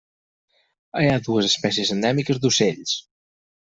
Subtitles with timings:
[1.01, 2.95] Hi ha dues espècies endèmiques d'ocells.